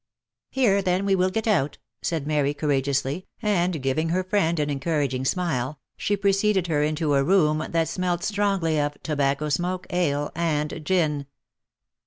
[0.49, 5.25] "Here then we will get out," said Mary, courageously, and giving her friend an encouraging
[5.25, 10.83] smile, she preceded her into a room that smelt strongly of tobacco smoke, ale, and
[10.83, 11.27] gin.